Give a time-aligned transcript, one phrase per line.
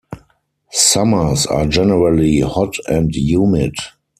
[0.71, 3.75] Summers are generally hot and humid.